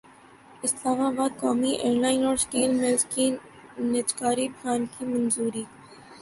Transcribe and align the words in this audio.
اسلام 0.65 0.99
باد 1.17 1.31
قومی 1.41 1.71
ایئرلائن 1.83 2.21
اور 2.25 2.33
اسٹیل 2.39 2.71
ملزکے 2.79 3.29
نجکاری 3.91 4.47
پلان 4.57 4.81
کی 4.93 5.05
منظوری 5.05 5.63